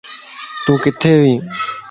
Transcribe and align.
تون 0.63 0.75
ڪٿي 0.83 1.13
وي 1.21 1.33